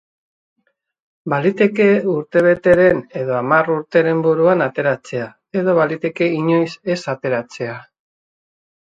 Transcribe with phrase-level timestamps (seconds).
[1.33, 5.31] Baliteke urtebeteren edo hamar urteren buruan ateratzea,
[5.63, 7.83] edo baliteke inoiz ez ateratzea.